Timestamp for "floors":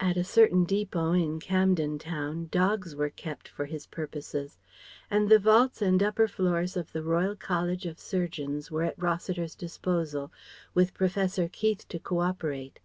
6.28-6.78